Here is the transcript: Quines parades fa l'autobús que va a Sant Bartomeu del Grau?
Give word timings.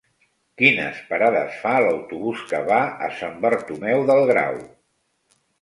Quines 0.61 1.01
parades 1.09 1.59
fa 1.65 1.75
l'autobús 1.83 2.41
que 2.53 2.63
va 2.71 2.79
a 3.09 3.13
Sant 3.21 3.39
Bartomeu 3.45 4.11
del 4.11 4.27
Grau? 4.33 4.61